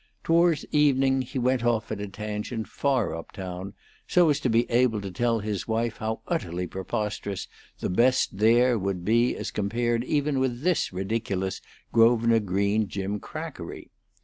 [0.23, 3.75] Toward evening he went off at a tangent far up town,
[4.07, 7.47] so as to be able to tell his wife how utterly preposterous
[7.81, 11.61] the best there would be as compared even with this ridiculous
[11.91, 13.91] Grosvenor Green gimcrackery.